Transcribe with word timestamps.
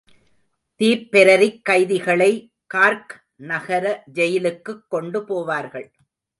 திப்பெரரிக் 0.79 1.61
கைதிகளை 1.61 2.51
கார்க் 2.65 3.23
நகர 3.35 4.03
ஜெயிலுக்குக் 4.13 4.87
கொண்டு 4.87 5.21
போவார்கள். 5.21 5.91